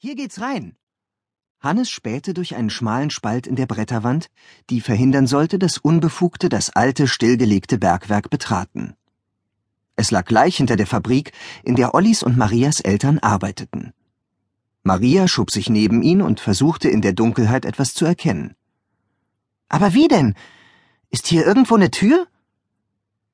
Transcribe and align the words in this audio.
Hier 0.00 0.14
geht's 0.14 0.40
rein. 0.40 0.76
Hannes 1.58 1.90
spähte 1.90 2.32
durch 2.32 2.54
einen 2.54 2.70
schmalen 2.70 3.10
Spalt 3.10 3.48
in 3.48 3.56
der 3.56 3.66
Bretterwand, 3.66 4.30
die 4.70 4.80
verhindern 4.80 5.26
sollte, 5.26 5.58
dass 5.58 5.76
Unbefugte 5.76 6.48
das 6.48 6.70
alte, 6.70 7.08
stillgelegte 7.08 7.78
Bergwerk 7.78 8.30
betraten. 8.30 8.94
Es 9.96 10.12
lag 10.12 10.24
gleich 10.24 10.56
hinter 10.56 10.76
der 10.76 10.86
Fabrik, 10.86 11.32
in 11.64 11.74
der 11.74 11.94
Ollis 11.94 12.22
und 12.22 12.36
Marias 12.36 12.78
Eltern 12.78 13.18
arbeiteten. 13.18 13.92
Maria 14.84 15.26
schob 15.26 15.50
sich 15.50 15.68
neben 15.68 16.02
ihn 16.02 16.22
und 16.22 16.38
versuchte 16.38 16.88
in 16.88 17.02
der 17.02 17.12
Dunkelheit 17.12 17.64
etwas 17.64 17.92
zu 17.92 18.04
erkennen. 18.04 18.54
Aber 19.68 19.94
wie 19.94 20.06
denn? 20.06 20.36
Ist 21.10 21.26
hier 21.26 21.44
irgendwo 21.44 21.74
eine 21.74 21.90
Tür? 21.90 22.28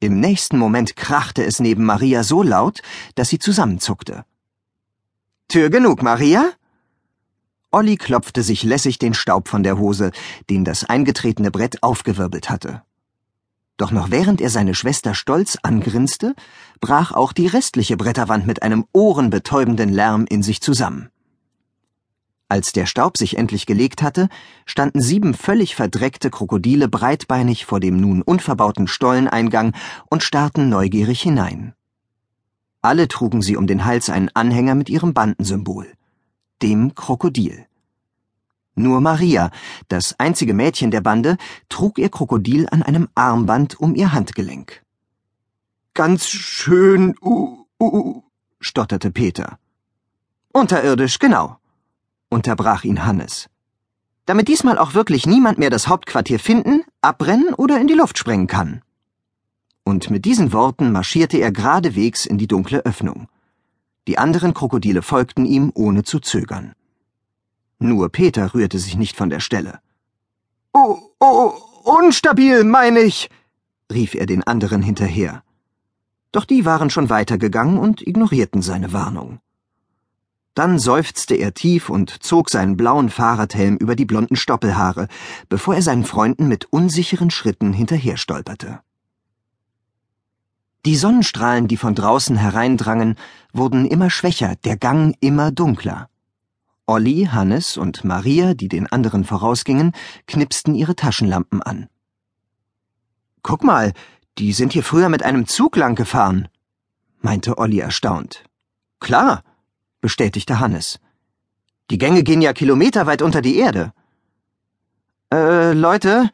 Im 0.00 0.18
nächsten 0.18 0.56
Moment 0.56 0.96
krachte 0.96 1.44
es 1.44 1.60
neben 1.60 1.84
Maria 1.84 2.22
so 2.22 2.42
laut, 2.42 2.80
dass 3.16 3.28
sie 3.28 3.38
zusammenzuckte. 3.38 4.24
Tür 5.54 5.70
genug, 5.70 6.02
Maria? 6.02 6.50
Olli 7.70 7.96
klopfte 7.96 8.42
sich 8.42 8.64
lässig 8.64 8.98
den 8.98 9.14
Staub 9.14 9.46
von 9.46 9.62
der 9.62 9.78
Hose, 9.78 10.10
den 10.50 10.64
das 10.64 10.82
eingetretene 10.82 11.52
Brett 11.52 11.80
aufgewirbelt 11.80 12.50
hatte. 12.50 12.82
Doch 13.76 13.92
noch 13.92 14.10
während 14.10 14.40
er 14.40 14.50
seine 14.50 14.74
Schwester 14.74 15.14
stolz 15.14 15.56
angrinste, 15.62 16.34
brach 16.80 17.12
auch 17.12 17.32
die 17.32 17.46
restliche 17.46 17.96
Bretterwand 17.96 18.48
mit 18.48 18.64
einem 18.64 18.84
ohrenbetäubenden 18.92 19.90
Lärm 19.90 20.26
in 20.28 20.42
sich 20.42 20.60
zusammen. 20.60 21.10
Als 22.48 22.72
der 22.72 22.86
Staub 22.86 23.16
sich 23.16 23.36
endlich 23.36 23.64
gelegt 23.64 24.02
hatte, 24.02 24.28
standen 24.66 25.00
sieben 25.00 25.34
völlig 25.34 25.76
verdreckte 25.76 26.30
Krokodile 26.30 26.88
breitbeinig 26.88 27.64
vor 27.64 27.78
dem 27.78 28.00
nun 28.00 28.22
unverbauten 28.22 28.88
Stolleneingang 28.88 29.72
und 30.10 30.24
starrten 30.24 30.68
neugierig 30.68 31.22
hinein. 31.22 31.74
Alle 32.84 33.08
trugen 33.08 33.40
sie 33.40 33.56
um 33.56 33.66
den 33.66 33.86
Hals 33.86 34.10
einen 34.10 34.28
Anhänger 34.34 34.74
mit 34.74 34.90
ihrem 34.90 35.14
Bandensymbol, 35.14 35.90
dem 36.60 36.94
Krokodil. 36.94 37.64
Nur 38.74 39.00
Maria, 39.00 39.50
das 39.88 40.20
einzige 40.20 40.52
Mädchen 40.52 40.90
der 40.90 41.00
Bande, 41.00 41.38
trug 41.70 41.98
ihr 41.98 42.10
Krokodil 42.10 42.68
an 42.70 42.82
einem 42.82 43.08
Armband 43.14 43.80
um 43.80 43.94
ihr 43.94 44.12
Handgelenk. 44.12 44.82
Ganz 45.94 46.26
schön, 46.26 47.14
uh, 47.22 47.64
uh, 47.80 48.22
stotterte 48.60 49.10
Peter. 49.10 49.58
Unterirdisch, 50.52 51.18
genau, 51.18 51.56
unterbrach 52.28 52.84
ihn 52.84 53.06
Hannes. 53.06 53.48
Damit 54.26 54.48
diesmal 54.48 54.76
auch 54.76 54.92
wirklich 54.92 55.24
niemand 55.24 55.56
mehr 55.56 55.70
das 55.70 55.88
Hauptquartier 55.88 56.38
finden, 56.38 56.82
abbrennen 57.00 57.54
oder 57.54 57.80
in 57.80 57.86
die 57.86 57.94
Luft 57.94 58.18
sprengen 58.18 58.46
kann 58.46 58.82
und 59.84 60.10
mit 60.10 60.24
diesen 60.24 60.52
Worten 60.52 60.92
marschierte 60.92 61.38
er 61.38 61.52
geradewegs 61.52 62.26
in 62.26 62.38
die 62.38 62.48
dunkle 62.48 62.84
Öffnung. 62.84 63.28
Die 64.08 64.18
anderen 64.18 64.54
Krokodile 64.54 65.02
folgten 65.02 65.46
ihm, 65.46 65.70
ohne 65.74 66.02
zu 66.02 66.20
zögern. 66.20 66.72
Nur 67.78 68.08
Peter 68.08 68.54
rührte 68.54 68.78
sich 68.78 68.96
nicht 68.96 69.16
von 69.16 69.30
der 69.30 69.40
Stelle. 69.40 69.80
Oh, 70.72 70.98
oh, 71.20 71.52
unstabil, 71.84 72.64
meine 72.64 73.00
ich, 73.00 73.30
rief 73.92 74.14
er 74.14 74.26
den 74.26 74.42
anderen 74.42 74.82
hinterher. 74.82 75.42
Doch 76.32 76.44
die 76.44 76.64
waren 76.64 76.90
schon 76.90 77.10
weitergegangen 77.10 77.78
und 77.78 78.06
ignorierten 78.06 78.62
seine 78.62 78.92
Warnung. 78.92 79.40
Dann 80.54 80.78
seufzte 80.78 81.34
er 81.34 81.52
tief 81.52 81.90
und 81.90 82.22
zog 82.22 82.48
seinen 82.48 82.76
blauen 82.76 83.10
Fahrradhelm 83.10 83.76
über 83.76 83.96
die 83.96 84.04
blonden 84.04 84.36
Stoppelhaare, 84.36 85.08
bevor 85.48 85.74
er 85.74 85.82
seinen 85.82 86.04
Freunden 86.04 86.46
mit 86.46 86.66
unsicheren 86.72 87.30
Schritten 87.30 87.72
hinterher 87.72 88.16
stolperte. 88.16 88.80
Die 90.84 90.96
Sonnenstrahlen, 90.96 91.66
die 91.66 91.78
von 91.78 91.94
draußen 91.94 92.36
hereindrangen, 92.36 93.16
wurden 93.52 93.86
immer 93.86 94.10
schwächer, 94.10 94.54
der 94.64 94.76
Gang 94.76 95.16
immer 95.20 95.50
dunkler. 95.50 96.10
Olli, 96.86 97.28
Hannes 97.32 97.78
und 97.78 98.04
Maria, 98.04 98.52
die 98.52 98.68
den 98.68 98.86
anderen 98.86 99.24
vorausgingen, 99.24 99.92
knipsten 100.26 100.74
ihre 100.74 100.94
Taschenlampen 100.94 101.62
an. 101.62 101.88
Guck 103.42 103.64
mal, 103.64 103.94
die 104.36 104.52
sind 104.52 104.74
hier 104.74 104.82
früher 104.82 105.08
mit 105.08 105.22
einem 105.22 105.46
Zug 105.46 105.76
lang 105.76 105.94
gefahren, 105.94 106.48
meinte 107.20 107.56
Olli 107.56 107.78
erstaunt. 107.78 108.44
Klar, 109.00 109.42
bestätigte 110.02 110.60
Hannes. 110.60 111.00
Die 111.90 111.98
Gänge 111.98 112.22
gehen 112.22 112.42
ja 112.42 112.52
kilometerweit 112.52 113.22
unter 113.22 113.40
die 113.40 113.56
Erde. 113.56 113.94
Äh, 115.32 115.72
Leute, 115.72 116.30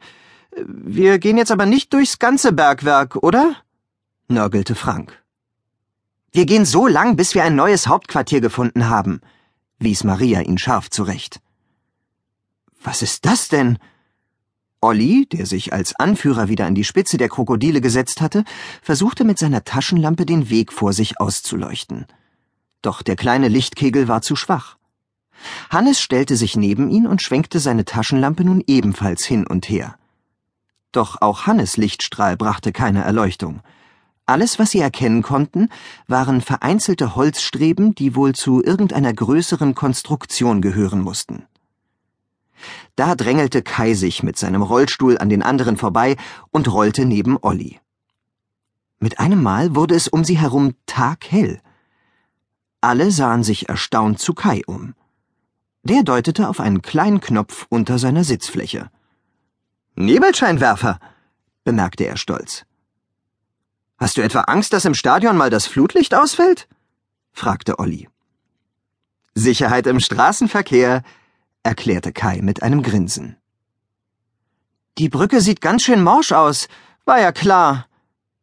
wir 0.57 1.19
gehen 1.19 1.37
jetzt 1.37 1.51
aber 1.51 1.65
nicht 1.65 1.93
durchs 1.93 2.19
ganze 2.19 2.51
Bergwerk, 2.51 3.15
oder? 3.15 3.55
Nörgelte 4.31 4.75
Frank. 4.75 5.23
Wir 6.31 6.45
gehen 6.45 6.65
so 6.65 6.87
lang, 6.87 7.15
bis 7.15 7.35
wir 7.35 7.43
ein 7.43 7.55
neues 7.55 7.87
Hauptquartier 7.87 8.41
gefunden 8.41 8.89
haben, 8.89 9.21
wies 9.79 10.03
Maria 10.03 10.41
ihn 10.41 10.57
scharf 10.57 10.89
zurecht. 10.89 11.41
Was 12.83 13.01
ist 13.01 13.25
das 13.25 13.49
denn? 13.49 13.77
Olli, 14.79 15.27
der 15.31 15.45
sich 15.45 15.73
als 15.73 15.93
Anführer 15.95 16.47
wieder 16.47 16.65
an 16.65 16.73
die 16.73 16.83
Spitze 16.83 17.17
der 17.17 17.29
Krokodile 17.29 17.81
gesetzt 17.81 18.19
hatte, 18.19 18.43
versuchte 18.81 19.23
mit 19.23 19.37
seiner 19.37 19.63
Taschenlampe 19.63 20.25
den 20.25 20.49
Weg 20.49 20.73
vor 20.73 20.93
sich 20.93 21.19
auszuleuchten. 21.19 22.07
Doch 22.81 23.03
der 23.03 23.15
kleine 23.15 23.47
Lichtkegel 23.47 24.07
war 24.07 24.23
zu 24.23 24.35
schwach. 24.35 24.77
Hannes 25.69 26.01
stellte 26.01 26.35
sich 26.35 26.55
neben 26.55 26.89
ihn 26.89 27.05
und 27.05 27.21
schwenkte 27.21 27.59
seine 27.59 27.85
Taschenlampe 27.85 28.43
nun 28.43 28.63
ebenfalls 28.65 29.23
hin 29.23 29.45
und 29.45 29.69
her. 29.69 29.97
Doch 30.91 31.21
auch 31.21 31.45
Hannes 31.45 31.77
Lichtstrahl 31.77 32.35
brachte 32.35 32.71
keine 32.71 33.03
Erleuchtung. 33.03 33.61
Alles, 34.25 34.59
was 34.59 34.71
sie 34.71 34.79
erkennen 34.79 35.23
konnten, 35.23 35.69
waren 36.07 36.41
vereinzelte 36.41 37.15
Holzstreben, 37.15 37.95
die 37.95 38.15
wohl 38.15 38.33
zu 38.33 38.63
irgendeiner 38.63 39.13
größeren 39.13 39.75
Konstruktion 39.75 40.61
gehören 40.61 41.01
mussten. 41.01 41.47
Da 42.95 43.15
drängelte 43.15 43.61
Kai 43.61 43.93
sich 43.93 44.23
mit 44.23 44.37
seinem 44.37 44.61
Rollstuhl 44.61 45.17
an 45.17 45.29
den 45.29 45.41
anderen 45.41 45.77
vorbei 45.77 46.15
und 46.51 46.71
rollte 46.71 47.05
neben 47.05 47.37
Olli. 47.41 47.79
Mit 48.99 49.19
einem 49.19 49.41
Mal 49.41 49.75
wurde 49.75 49.95
es 49.95 50.07
um 50.07 50.23
sie 50.23 50.37
herum 50.37 50.75
taghell. 50.85 51.59
Alle 52.81 53.11
sahen 53.11 53.43
sich 53.43 53.67
erstaunt 53.67 54.19
zu 54.19 54.33
Kai 54.33 54.61
um. 54.67 54.93
Der 55.83 56.03
deutete 56.03 56.47
auf 56.47 56.59
einen 56.59 56.83
kleinen 56.83 57.19
Knopf 57.19 57.65
unter 57.69 57.97
seiner 57.97 58.23
Sitzfläche. 58.23 58.91
Nebelscheinwerfer, 59.95 60.99
bemerkte 61.63 62.05
er 62.05 62.17
stolz. 62.17 62.65
Hast 64.01 64.17
du 64.17 64.23
etwa 64.23 64.41
Angst, 64.41 64.73
dass 64.73 64.85
im 64.85 64.95
Stadion 64.95 65.37
mal 65.37 65.51
das 65.51 65.67
Flutlicht 65.67 66.15
ausfällt? 66.15 66.67
fragte 67.33 67.77
Olli. 67.77 68.09
Sicherheit 69.35 69.85
im 69.85 69.99
Straßenverkehr, 69.99 71.03
erklärte 71.61 72.11
Kai 72.11 72.41
mit 72.41 72.63
einem 72.63 72.81
Grinsen. 72.81 73.37
Die 74.97 75.07
Brücke 75.07 75.39
sieht 75.39 75.61
ganz 75.61 75.83
schön 75.83 76.01
morsch 76.01 76.31
aus, 76.31 76.67
war 77.05 77.21
ja 77.21 77.31
klar, 77.31 77.85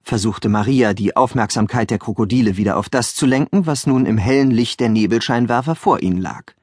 versuchte 0.04 0.48
Maria, 0.48 0.94
die 0.94 1.16
Aufmerksamkeit 1.16 1.90
der 1.90 1.98
Krokodile 1.98 2.56
wieder 2.56 2.76
auf 2.76 2.88
das 2.88 3.16
zu 3.16 3.26
lenken, 3.26 3.66
was 3.66 3.84
nun 3.84 4.06
im 4.06 4.16
hellen 4.16 4.52
Licht 4.52 4.78
der 4.78 4.90
Nebelscheinwerfer 4.90 5.74
vor 5.74 6.04
ihnen 6.04 6.18
lag. 6.18 6.54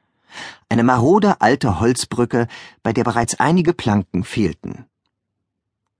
Eine 0.69 0.83
marode 0.83 1.41
alte 1.41 1.81
Holzbrücke, 1.81 2.47
bei 2.81 2.93
der 2.93 3.03
bereits 3.03 3.41
einige 3.41 3.73
Planken 3.73 4.23
fehlten. 4.23 4.85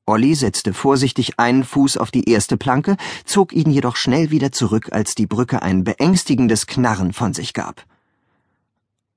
Olli 0.08 0.36
setzte 0.36 0.74
vorsichtig 0.74 1.40
einen 1.40 1.64
Fuß 1.64 1.98
auf 1.98 2.12
die 2.12 2.30
erste 2.30 2.58
Planke, 2.58 2.96
zog 3.26 3.54
ihn 3.54 3.72
jedoch 3.72 3.96
schnell 3.96 4.30
wieder 4.30 4.52
zurück, 4.52 4.90
als 4.92 5.16
die 5.16 5.26
Brücke 5.26 5.62
ein 5.62 5.84
beängstigendes 5.84 6.68
Knarren 6.68 7.12
von 7.12 7.34
sich 7.34 7.54
gab. 7.54 7.86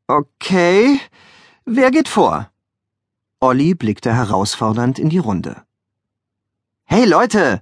Okay, 0.07 0.99
wer 1.67 1.91
geht 1.91 2.09
vor? 2.09 2.51
Olli 3.41 3.75
blickte 3.75 4.15
herausfordernd 4.15 4.99
in 4.99 5.11
die 5.11 5.19
Runde. 5.19 5.63
Hey 6.85 7.05
Leute, 7.05 7.61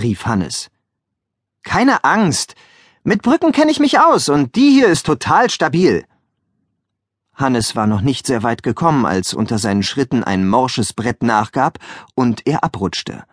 rief 0.00 0.24
Hannes. 0.24 0.70
Keine 1.64 2.04
Angst. 2.04 2.54
Mit 3.02 3.22
Brücken 3.22 3.50
kenne 3.50 3.72
ich 3.72 3.80
mich 3.80 3.98
aus 3.98 4.28
und 4.28 4.54
die 4.54 4.70
hier 4.70 4.86
ist 4.86 5.06
total 5.06 5.50
stabil. 5.50 6.04
Hannes 7.40 7.74
war 7.74 7.86
noch 7.86 8.00
nicht 8.00 8.26
sehr 8.26 8.42
weit 8.42 8.62
gekommen, 8.62 9.06
als 9.06 9.34
unter 9.34 9.58
seinen 9.58 9.82
Schritten 9.82 10.22
ein 10.22 10.48
morsches 10.48 10.92
Brett 10.92 11.22
nachgab 11.22 11.78
und 12.14 12.46
er 12.46 12.62
abrutschte. 12.62 13.24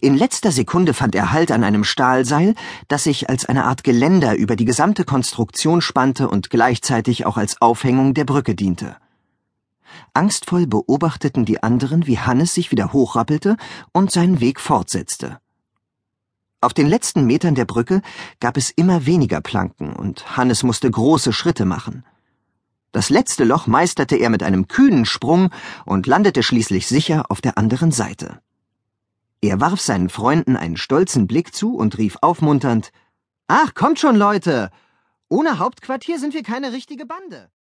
In 0.00 0.16
letzter 0.16 0.52
Sekunde 0.52 0.94
fand 0.94 1.14
er 1.14 1.32
Halt 1.32 1.52
an 1.52 1.64
einem 1.64 1.84
Stahlseil, 1.84 2.54
das 2.88 3.04
sich 3.04 3.30
als 3.30 3.46
eine 3.46 3.64
Art 3.64 3.84
Geländer 3.84 4.36
über 4.36 4.56
die 4.56 4.64
gesamte 4.64 5.04
Konstruktion 5.04 5.80
spannte 5.80 6.28
und 6.28 6.50
gleichzeitig 6.50 7.26
auch 7.26 7.36
als 7.36 7.60
Aufhängung 7.60 8.14
der 8.14 8.24
Brücke 8.24 8.54
diente. 8.54 8.96
Angstvoll 10.12 10.66
beobachteten 10.66 11.44
die 11.44 11.62
anderen, 11.62 12.06
wie 12.06 12.18
Hannes 12.18 12.54
sich 12.54 12.70
wieder 12.70 12.92
hochrappelte 12.92 13.56
und 13.92 14.10
seinen 14.10 14.40
Weg 14.40 14.60
fortsetzte. 14.60 15.38
Auf 16.60 16.74
den 16.74 16.88
letzten 16.88 17.24
Metern 17.24 17.54
der 17.54 17.64
Brücke 17.64 18.02
gab 18.38 18.56
es 18.56 18.70
immer 18.70 19.06
weniger 19.06 19.40
Planken 19.40 19.94
und 19.94 20.36
Hannes 20.36 20.62
musste 20.62 20.90
große 20.90 21.32
Schritte 21.32 21.64
machen. 21.64 22.04
Das 22.92 23.08
letzte 23.10 23.44
Loch 23.44 23.66
meisterte 23.66 24.16
er 24.16 24.30
mit 24.30 24.42
einem 24.42 24.66
kühnen 24.66 25.04
Sprung 25.04 25.50
und 25.84 26.06
landete 26.06 26.42
schließlich 26.42 26.86
sicher 26.86 27.26
auf 27.28 27.40
der 27.40 27.56
anderen 27.56 27.92
Seite. 27.92 28.40
Er 29.42 29.60
warf 29.60 29.80
seinen 29.80 30.08
Freunden 30.08 30.56
einen 30.56 30.76
stolzen 30.76 31.26
Blick 31.26 31.54
zu 31.54 31.76
und 31.76 31.98
rief 31.98 32.18
aufmunternd 32.20 32.92
Ach, 33.46 33.74
kommt 33.74 33.98
schon, 33.98 34.16
Leute. 34.16 34.70
Ohne 35.28 35.58
Hauptquartier 35.58 36.18
sind 36.18 36.34
wir 36.34 36.42
keine 36.42 36.72
richtige 36.72 37.06
Bande. 37.06 37.50